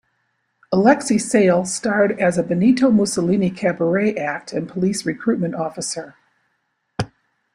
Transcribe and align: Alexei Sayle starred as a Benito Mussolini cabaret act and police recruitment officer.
Alexei 0.71 1.19
Sayle 1.19 1.63
starred 1.63 2.19
as 2.19 2.35
a 2.35 2.41
Benito 2.41 2.89
Mussolini 2.89 3.51
cabaret 3.51 4.15
act 4.15 4.51
and 4.51 4.67
police 4.67 5.05
recruitment 5.05 5.53
officer. 5.53 6.15